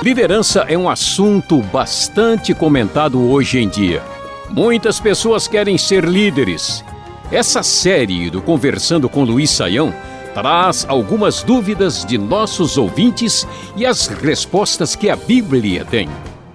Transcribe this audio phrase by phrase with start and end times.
[0.00, 4.00] Liderança é um assunto bastante comentado hoje em dia.
[4.48, 6.84] Muitas pessoas querem ser líderes.
[7.32, 9.92] Essa série do Conversando com Luiz Saião
[10.32, 16.08] traz algumas dúvidas de nossos ouvintes e as respostas que a Bíblia tem.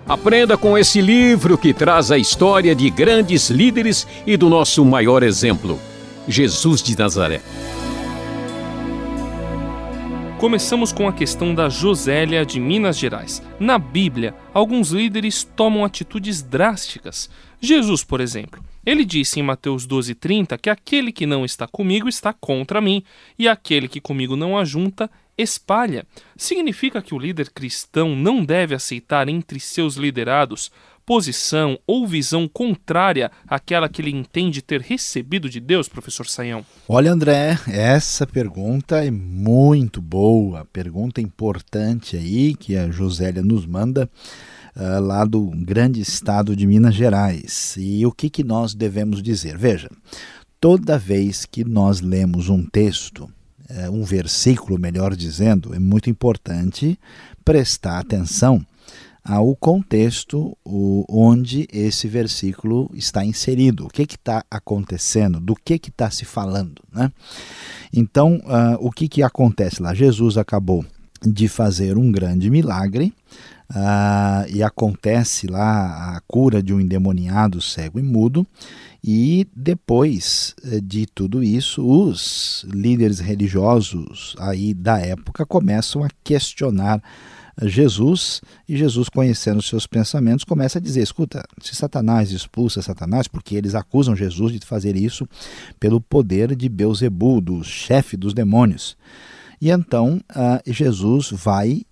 [0.08, 5.22] Aprenda com esse livro que traz a história de grandes líderes e do nosso maior
[5.22, 5.78] exemplo,
[6.30, 7.42] Jesus de Nazaré.
[10.40, 13.42] Começamos com a questão da Josélia de Minas Gerais.
[13.60, 17.28] Na Bíblia, alguns líderes tomam atitudes drásticas.
[17.60, 22.32] Jesus, por exemplo, ele disse em Mateus 12:30 que aquele que não está comigo está
[22.34, 23.04] contra mim,
[23.38, 26.06] e aquele que comigo não ajunta espalha.
[26.36, 30.72] Significa que o líder cristão não deve aceitar entre seus liderados
[31.07, 36.66] posição ou visão contrária àquela que ele entende ter recebido de Deus, professor Saião?
[36.86, 44.09] Olha, André, essa pergunta é muito boa, pergunta importante aí que a Josélia nos manda.
[44.75, 47.73] Uh, lá do grande estado de Minas Gerais.
[47.80, 49.58] E o que, que nós devemos dizer?
[49.58, 49.89] Veja,
[50.61, 53.28] toda vez que nós lemos um texto,
[53.67, 56.95] é, um versículo, melhor dizendo, é muito importante
[57.44, 58.63] prestar atenção
[59.28, 66.23] ao contexto onde esse versículo está inserido, o que está acontecendo, do que está se
[66.23, 66.81] falando.
[66.94, 67.11] Né?
[67.94, 69.94] Então, uh, o que, que acontece lá?
[69.94, 70.86] Jesus acabou
[71.22, 73.14] de fazer um grande milagre,
[73.72, 78.47] uh, e acontece lá a cura de um endemoniado cego e mudo,
[79.03, 87.02] e depois eh, de tudo isso, os líderes religiosos aí da época começam a questionar
[87.63, 93.55] Jesus e Jesus, conhecendo seus pensamentos, começa a dizer: escuta, se Satanás expulsa Satanás, porque
[93.55, 95.27] eles acusam Jesus de fazer isso
[95.80, 98.95] pelo poder de Beuzebu, do chefe dos demônios.
[99.59, 101.83] E então uh, Jesus vai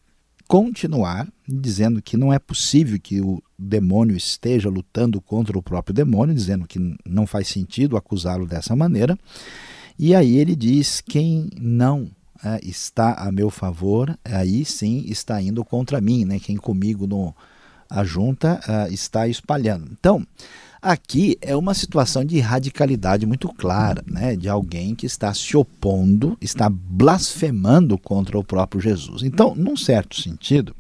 [0.48, 6.36] continuar dizendo que não é possível que o demônio esteja lutando contra o próprio demônio,
[6.36, 9.18] dizendo que não faz sentido acusá-lo dessa maneira.
[9.98, 12.12] E aí ele diz: quem não
[12.44, 16.40] é, está a meu favor, aí sim está indo contra mim, né?
[16.40, 17.34] quem comigo no
[17.90, 19.90] ajunta uh, está espalhando.
[19.92, 20.26] Então,
[20.86, 24.36] Aqui é uma situação de radicalidade muito clara, né?
[24.36, 29.24] de alguém que está se opondo, está blasfemando contra o próprio Jesus.
[29.24, 30.76] Então, num certo sentido,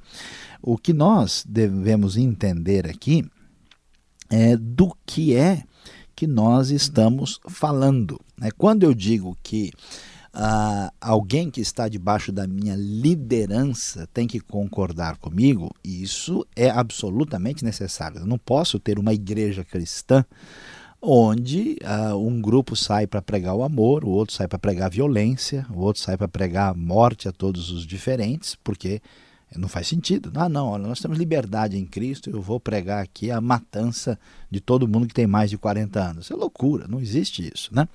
[0.61, 3.25] o que nós devemos entender aqui
[4.29, 5.63] é do que é
[6.15, 8.21] que nós estamos falando.
[8.37, 8.49] Né?
[8.55, 9.71] Quando eu digo que
[10.37, 17.63] ah, alguém que está debaixo da minha liderança tem que concordar comigo, isso é absolutamente
[17.63, 18.19] necessário.
[18.19, 20.25] Eu não posso ter uma igreja cristã
[21.01, 24.89] onde ah, um grupo sai para pregar o amor, o outro sai para pregar a
[24.89, 29.01] violência, o outro sai para pregar a morte a todos os diferentes, porque
[29.55, 30.31] não faz sentido.
[30.35, 34.19] Ah, não, nós temos liberdade em Cristo, eu vou pregar aqui a matança
[34.49, 36.25] de todo mundo que tem mais de 40 anos.
[36.25, 37.73] Isso é loucura, não existe isso.
[37.73, 37.87] Né?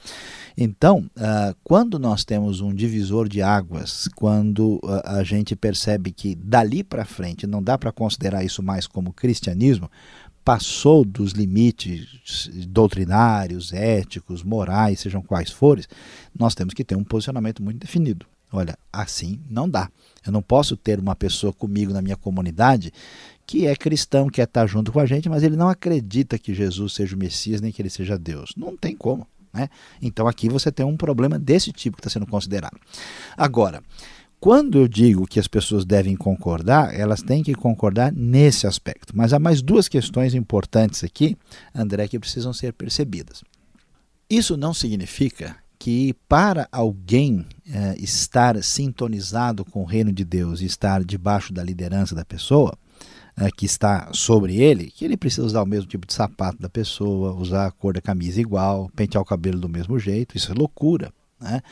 [0.57, 6.35] Então, uh, quando nós temos um divisor de águas, quando uh, a gente percebe que
[6.35, 9.91] dali para frente não dá para considerar isso mais como cristianismo,
[10.45, 15.85] passou dos limites doutrinários, éticos, morais, sejam quais forem,
[16.37, 18.27] nós temos que ter um posicionamento muito definido.
[18.53, 19.91] Olha, assim não dá.
[20.27, 22.93] Eu não posso ter uma pessoa comigo na minha comunidade
[23.47, 26.95] que é cristão, quer estar junto com a gente, mas ele não acredita que Jesus
[26.95, 28.53] seja o Messias nem que ele seja Deus.
[28.57, 29.27] Não tem como.
[29.53, 29.69] Né?
[30.01, 32.79] Então aqui você tem um problema desse tipo que está sendo considerado.
[33.37, 33.83] Agora,
[34.39, 39.15] quando eu digo que as pessoas devem concordar, elas têm que concordar nesse aspecto.
[39.15, 41.37] Mas há mais duas questões importantes aqui,
[41.75, 43.43] André, que precisam ser percebidas.
[44.31, 50.67] Isso não significa que para alguém é, estar sintonizado com o reino de Deus e
[50.67, 52.77] estar debaixo da liderança da pessoa,
[53.35, 56.69] é, que está sobre ele, que ele precisa usar o mesmo tipo de sapato da
[56.69, 60.55] pessoa, usar a cor da camisa igual, pentear o cabelo do mesmo jeito, isso é
[60.55, 61.11] loucura.
[61.41, 61.63] Né?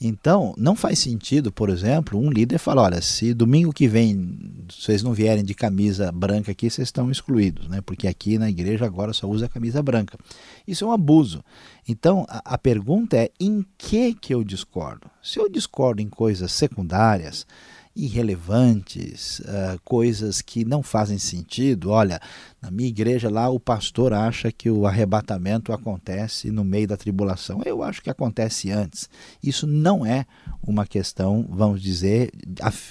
[0.00, 5.02] Então, não faz sentido, por exemplo, um líder falar: olha, se domingo que vem vocês
[5.02, 7.80] não vierem de camisa branca aqui, vocês estão excluídos, né?
[7.80, 10.18] porque aqui na igreja agora só usa camisa branca.
[10.66, 11.42] Isso é um abuso.
[11.88, 15.10] Então, a, a pergunta é: em que, que eu discordo?
[15.22, 17.46] Se eu discordo em coisas secundárias,
[17.96, 21.90] irrelevantes, uh, coisas que não fazem sentido.
[21.90, 22.20] Olha,
[22.60, 27.62] na minha igreja lá o pastor acha que o arrebatamento acontece no meio da tribulação.
[27.64, 29.08] Eu acho que acontece antes.
[29.42, 30.26] Isso não é
[30.66, 32.32] uma questão, vamos dizer,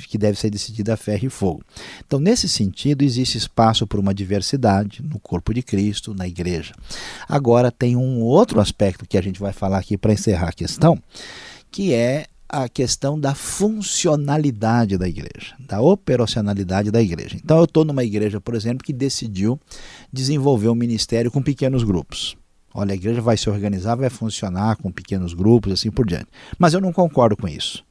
[0.08, 1.64] que deve ser decidida a ferro e fogo.
[2.06, 6.74] Então, nesse sentido, existe espaço para uma diversidade no corpo de Cristo, na igreja.
[7.28, 11.02] Agora, tem um outro aspecto que a gente vai falar aqui para encerrar a questão,
[11.72, 17.36] que é a questão da funcionalidade da igreja, da operacionalidade da igreja.
[17.44, 19.60] Então, eu estou numa igreja, por exemplo, que decidiu
[20.12, 22.38] desenvolver um ministério com pequenos grupos.
[22.72, 26.28] Olha, a igreja vai se organizar, vai funcionar com pequenos grupos, assim por diante.
[26.60, 27.84] Mas eu não concordo com isso.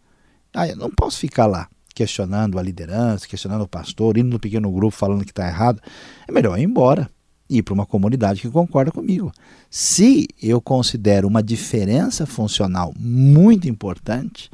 [0.55, 4.71] Ah, eu não posso ficar lá questionando a liderança, questionando o pastor, indo no pequeno
[4.71, 5.81] grupo falando que está errado.
[6.29, 7.11] É melhor ir embora
[7.59, 9.33] ir para uma comunidade que concorda comigo.
[9.71, 14.51] Se eu considero uma diferença funcional muito importante,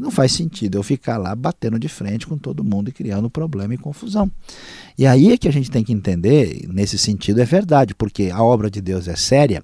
[0.00, 3.74] não faz sentido eu ficar lá batendo de frente com todo mundo e criando problema
[3.74, 4.30] e confusão.
[4.96, 8.42] E aí é que a gente tem que entender, nesse sentido é verdade, porque a
[8.42, 9.62] obra de Deus é séria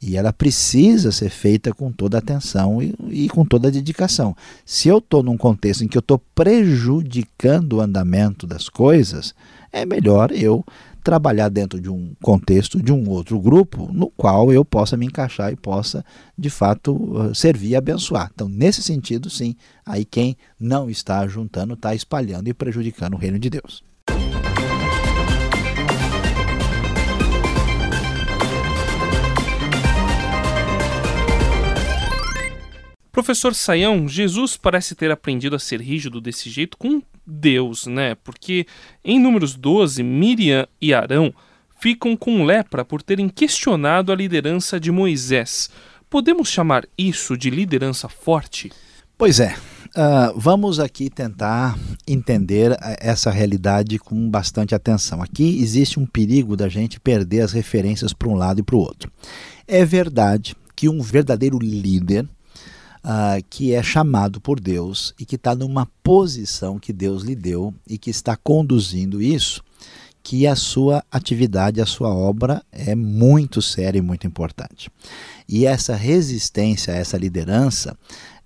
[0.00, 4.36] e ela precisa ser feita com toda atenção e, e com toda dedicação.
[4.64, 9.34] Se eu estou num contexto em que eu estou prejudicando o andamento das coisas,
[9.72, 10.64] é melhor eu
[11.02, 15.52] trabalhar dentro de um contexto de um outro grupo no qual eu possa me encaixar
[15.52, 16.04] e possa,
[16.36, 18.30] de fato, servir e abençoar.
[18.34, 19.54] Então, nesse sentido, sim,
[19.84, 23.82] aí quem não está juntando está espalhando e prejudicando o reino de Deus.
[33.10, 38.14] Professor Saião, Jesus parece ter aprendido a ser rígido desse jeito com Deus, né?
[38.16, 38.66] Porque
[39.04, 41.32] em Números 12, Miriam e Arão
[41.78, 45.68] ficam com lepra por terem questionado a liderança de Moisés.
[46.08, 48.72] Podemos chamar isso de liderança forte?
[49.16, 49.54] Pois é.
[49.88, 55.22] Uh, vamos aqui tentar entender essa realidade com bastante atenção.
[55.22, 58.80] Aqui existe um perigo da gente perder as referências para um lado e para o
[58.80, 59.10] outro.
[59.66, 62.28] É verdade que um verdadeiro líder
[63.04, 67.74] uh, que é chamado por Deus e que está numa posição que Deus lhe deu
[67.86, 69.62] e que está conduzindo isso,
[70.22, 74.90] que a sua atividade, a sua obra é muito séria e muito importante.
[75.48, 77.96] E essa resistência, essa liderança,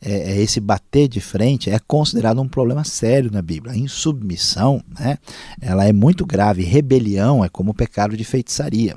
[0.00, 3.72] é, é esse bater de frente é considerado um problema sério na Bíblia.
[3.72, 5.18] A insubmissão, né,
[5.60, 6.62] ela é muito grave.
[6.62, 8.96] Rebelião é como o pecado de feitiçaria.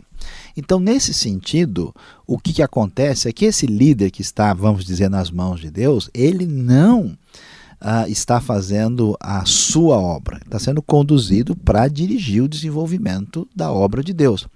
[0.55, 1.93] Então, nesse sentido,
[2.25, 5.69] o que, que acontece é que esse líder que está, vamos dizer, nas mãos de
[5.69, 7.17] Deus, ele não
[7.79, 14.03] ah, está fazendo a sua obra, está sendo conduzido para dirigir o desenvolvimento da obra
[14.03, 14.47] de Deus.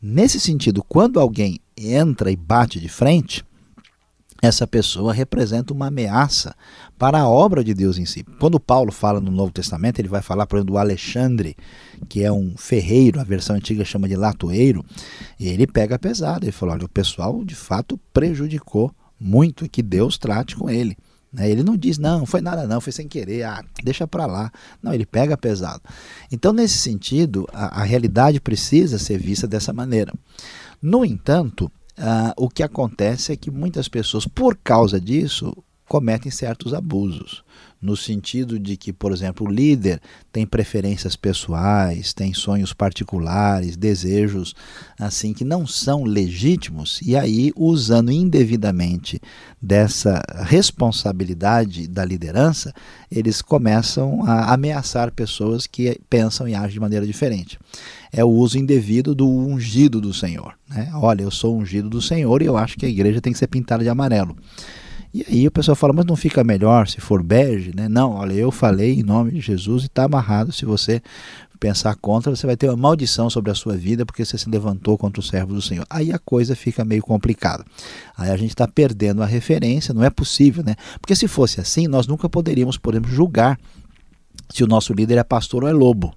[0.00, 3.44] Nesse sentido, quando alguém entra e bate de frente,
[4.42, 6.52] essa pessoa representa uma ameaça
[6.98, 8.24] para a obra de Deus em si.
[8.40, 11.56] Quando Paulo fala no Novo Testamento, ele vai falar, por exemplo, do Alexandre,
[12.08, 14.84] que é um ferreiro, a versão antiga chama de latoeiro,
[15.38, 16.44] e ele pega pesado.
[16.44, 20.96] Ele fala: olha, o pessoal de fato prejudicou muito, que Deus trate com ele.
[21.32, 21.48] Né?
[21.48, 24.50] Ele não diz, não, foi nada não, foi sem querer, ah, deixa para lá.
[24.82, 25.82] Não, ele pega pesado.
[26.32, 30.12] Então, nesse sentido, a, a realidade precisa ser vista dessa maneira.
[30.82, 35.54] No entanto, Uh, o que acontece é que muitas pessoas, por causa disso,
[35.92, 37.44] cometem certos abusos,
[37.78, 40.00] no sentido de que, por exemplo, o líder
[40.32, 44.54] tem preferências pessoais, tem sonhos particulares, desejos
[44.98, 49.20] assim que não são legítimos, e aí, usando indevidamente
[49.60, 52.72] dessa responsabilidade da liderança,
[53.10, 57.58] eles começam a ameaçar pessoas que pensam e agem de maneira diferente.
[58.10, 60.54] É o uso indevido do ungido do Senhor.
[60.70, 60.90] Né?
[60.94, 63.48] Olha, eu sou ungido do Senhor e eu acho que a igreja tem que ser
[63.48, 64.34] pintada de amarelo.
[65.14, 67.88] E aí o pessoal fala, mas não fica melhor se for bege, né?
[67.88, 70.52] Não, olha, eu falei em nome de Jesus e está amarrado.
[70.52, 71.02] Se você
[71.60, 74.96] pensar contra, você vai ter uma maldição sobre a sua vida porque você se levantou
[74.96, 75.86] contra o servo do Senhor.
[75.90, 77.64] Aí a coisa fica meio complicada.
[78.16, 80.74] Aí a gente está perdendo a referência, não é possível, né?
[81.00, 83.60] Porque se fosse assim, nós nunca poderíamos, podemos julgar
[84.48, 86.14] se o nosso líder é pastor ou é lobo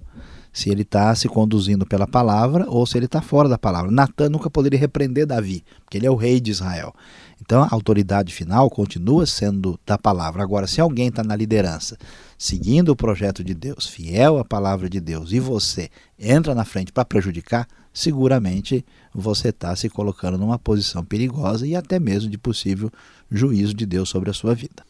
[0.56, 3.90] se ele está se conduzindo pela palavra ou se ele está fora da palavra.
[3.90, 6.94] Natan nunca poderia repreender Davi, porque ele é o rei de Israel.
[7.38, 10.42] Então a autoridade final continua sendo da palavra.
[10.42, 11.98] Agora, se alguém está na liderança,
[12.38, 16.90] seguindo o projeto de Deus, fiel à palavra de Deus, e você entra na frente
[16.90, 18.82] para prejudicar, seguramente
[19.14, 22.90] você está se colocando numa posição perigosa e até mesmo de possível
[23.30, 24.82] juízo de Deus sobre a sua vida.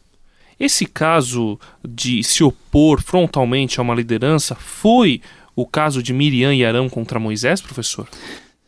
[0.57, 5.21] Esse caso de se opor frontalmente a uma liderança foi
[5.57, 8.07] o caso de Miriam e Arão contra Moisés, professor?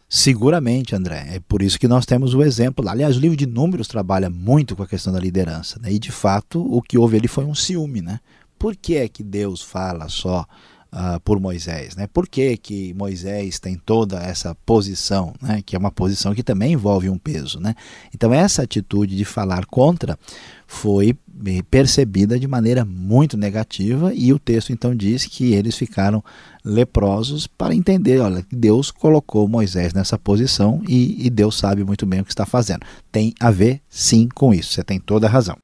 [0.09, 1.35] Seguramente, André.
[1.35, 2.89] É por isso que nós temos o exemplo.
[2.89, 5.79] Aliás, o livro de Números trabalha muito com a questão da liderança.
[5.79, 5.93] Né?
[5.93, 8.01] E, de fato, o que houve ali foi um ciúme.
[8.01, 8.19] Né?
[8.57, 10.47] Por que é que Deus fala só
[10.93, 11.95] uh, por Moisés?
[11.95, 12.07] Né?
[12.07, 15.61] Por que, que Moisés tem toda essa posição, né?
[15.65, 17.59] que é uma posição que também envolve um peso?
[17.59, 17.75] Né?
[18.13, 20.17] Então, essa atitude de falar contra
[20.67, 21.17] foi
[21.71, 26.23] percebida de maneira muito negativa e o texto então diz que eles ficaram
[26.63, 32.19] leprosos para entender, olha, Deus colocou Moisés nessa posição e, e Deus sabe muito bem
[32.19, 32.85] o que está fazendo.
[33.11, 35.57] Tem a ver sim com isso, você tem toda a razão.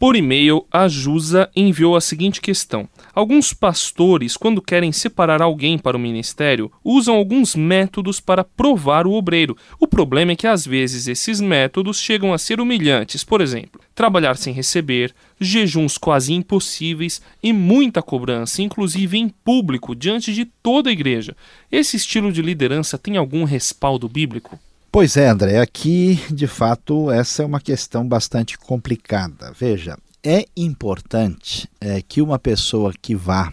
[0.00, 5.94] Por e-mail, a Jusa enviou a seguinte questão: Alguns pastores, quando querem separar alguém para
[5.94, 9.54] o ministério, usam alguns métodos para provar o obreiro.
[9.78, 13.22] O problema é que às vezes esses métodos chegam a ser humilhantes.
[13.22, 20.32] Por exemplo, trabalhar sem receber, jejuns quase impossíveis e muita cobrança, inclusive em público, diante
[20.32, 21.36] de toda a igreja.
[21.70, 24.58] Esse estilo de liderança tem algum respaldo bíblico?
[24.92, 29.52] Pois é, André, aqui de fato essa é uma questão bastante complicada.
[29.56, 33.52] Veja, é importante é, que uma pessoa que vá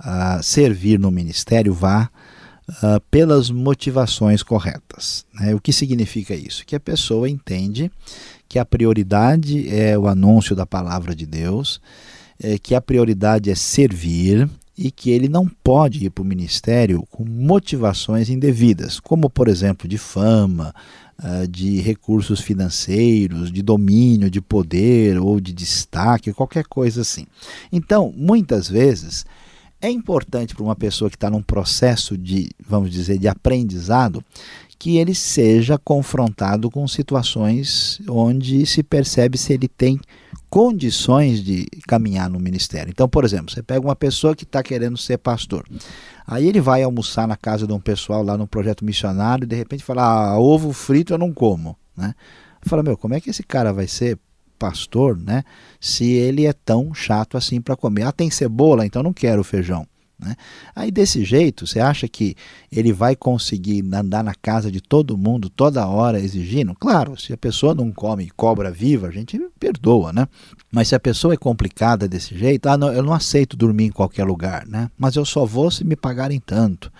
[0.00, 2.08] uh, servir no ministério vá
[2.68, 5.26] uh, pelas motivações corretas.
[5.34, 5.54] Né?
[5.54, 6.64] O que significa isso?
[6.64, 7.92] Que a pessoa entende
[8.48, 11.82] que a prioridade é o anúncio da palavra de Deus,
[12.42, 17.04] é, que a prioridade é servir e que ele não pode ir para o ministério
[17.10, 20.72] com motivações indevidas, como, por exemplo, de fama,
[21.18, 27.26] ah, de recursos financeiros, de domínio, de poder ou de destaque, qualquer coisa assim.
[27.72, 29.26] Então, muitas vezes,
[29.80, 34.24] é importante para uma pessoa que está num processo de, vamos dizer, de aprendizado,
[34.78, 40.00] que ele seja confrontado com situações onde se percebe se ele tem
[40.48, 42.90] condições de caminhar no ministério.
[42.90, 45.66] Então, por exemplo, você pega uma pessoa que está querendo ser pastor.
[46.26, 49.56] Aí ele vai almoçar na casa de um pessoal lá no projeto missionário e de
[49.56, 51.76] repente fala: ah, ovo frito eu não como.
[51.96, 52.14] Né?
[52.62, 54.18] Fala, meu, como é que esse cara vai ser
[54.58, 55.44] pastor, né?
[55.80, 58.02] Se ele é tão chato assim para comer.
[58.02, 59.86] Ah, tem cebola, então não quero feijão.
[60.18, 60.34] Né?
[60.74, 62.34] Aí desse jeito, você acha que
[62.72, 66.74] ele vai conseguir andar na casa de todo mundo toda hora exigindo?
[66.74, 70.26] Claro, se a pessoa não come cobra viva, a gente perdoa, né?
[70.72, 73.92] Mas se a pessoa é complicada desse jeito, ah, não, eu não aceito dormir em
[73.92, 74.90] qualquer lugar, né?
[74.98, 76.92] Mas eu só vou se me pagarem tanto.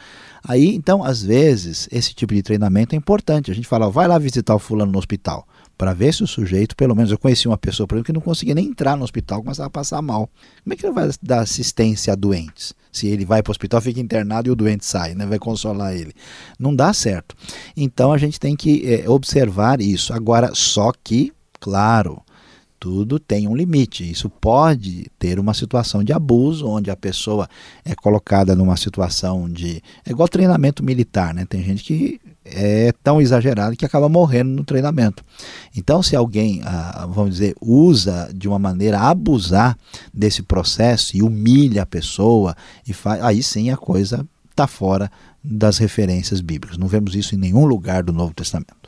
[0.46, 3.50] Aí, então, às vezes, esse tipo de treinamento é importante.
[3.50, 5.46] A gente fala, vai lá visitar o fulano no hospital
[5.78, 8.20] para ver se o sujeito, pelo menos eu conheci uma pessoa, por exemplo, que não
[8.20, 10.28] conseguia nem entrar no hospital, começava a passar mal.
[10.64, 12.74] Como é que ele vai dar assistência a doentes?
[12.90, 15.24] Se ele vai para o hospital, fica internado e o doente sai, né?
[15.24, 16.12] vai consolar ele.
[16.58, 17.36] Não dá certo.
[17.76, 20.12] Então a gente tem que é, observar isso.
[20.12, 22.20] Agora, só que, claro,
[22.78, 24.08] tudo tem um limite.
[24.08, 27.48] Isso pode ter uma situação de abuso, onde a pessoa
[27.84, 29.82] é colocada numa situação de.
[30.04, 31.44] É igual treinamento militar, né?
[31.44, 35.24] Tem gente que é tão exagerado que acaba morrendo no treinamento.
[35.76, 39.76] Então, se alguém, ah, vamos dizer, usa de uma maneira abusar
[40.12, 42.56] desse processo e humilha a pessoa,
[42.86, 45.10] e faz, aí sim a coisa está fora
[45.42, 46.78] das referências bíblicas.
[46.78, 48.87] Não vemos isso em nenhum lugar do Novo Testamento.